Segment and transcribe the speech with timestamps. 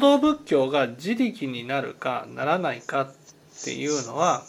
[0.00, 3.14] 道仏教が自力になるかならないかっ
[3.64, 4.44] ていうのは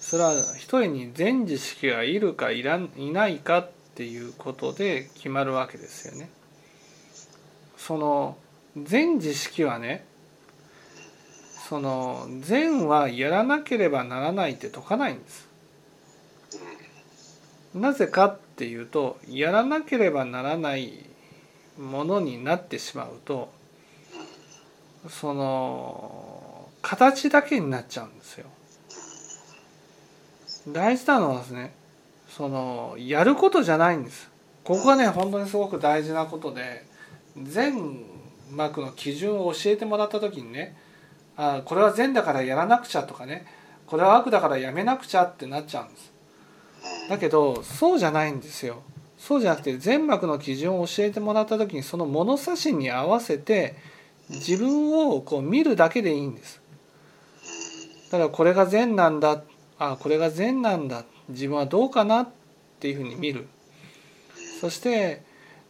[0.00, 6.28] それは一人に全知識がいるかいらいないかっていうことで決まるわけですよね。
[7.76, 8.36] その
[8.76, 10.04] 全知識はね
[11.68, 15.48] その善はやらなければならないって解かないんです。
[17.72, 21.04] なぜかっていうとやらなければならない
[21.78, 23.54] ものになってしまうと
[25.08, 28.46] その形だけになっちゃうんですよ。
[30.68, 31.74] 大事なのはですね
[32.28, 34.30] そのやることじゃないんです。
[34.64, 36.84] ここがね本当にすごく大事なことで
[37.40, 38.04] 善
[38.56, 40.76] 悪の基準を教えてもらった時にね
[41.36, 43.46] あこれは善だからやらなくちゃとかね
[43.86, 46.12] これは悪だからやめなくちゃってなっちゃうんです。
[47.08, 48.82] だけどそうじゃないんですよ。
[49.18, 53.76] そうじゃなくて善悪の基準を教えてもらった時にその物差しに合わせて
[54.28, 56.60] 自分をこう見るだけでいいんです。
[58.10, 59.42] だからこれが善なんだ
[59.78, 62.28] あこれが善なんだ自分はどうかなっ
[62.80, 63.46] ていうふうに見る。
[64.60, 65.22] そして、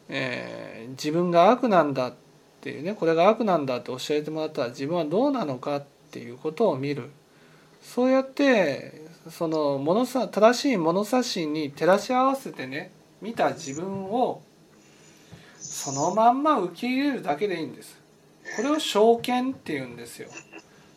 [0.09, 2.15] えー自分が悪なんだっ
[2.61, 7.11] ていうねこれが悪なんだって教えてもらったら自分はどうなのかっていうことを見る。
[7.83, 14.43] そうやってその物さ正しい物差しに照らし合わせてね見た自分を
[15.59, 18.06] そのまんま受け入れるだけでいいんです。
[18.55, 20.29] これを証券っていうんですよ。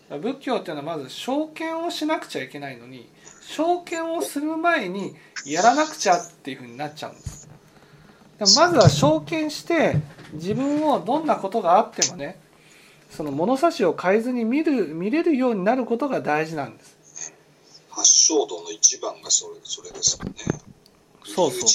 [0.10, 3.08] 仏教っていうのはまず証券をしなくちゃいけないのに
[3.44, 7.48] 証券をする前にやらなくちゃっていうふうになっちゃうんです。
[8.40, 9.98] まずは証券して
[10.34, 12.40] 自分をどんなことがあってもね
[13.12, 17.34] その物差しを変えずに見る見れるようになることが大事なんです。
[17.90, 20.34] 発祥度の一番がそれそれですよね。
[21.26, 21.70] そうそう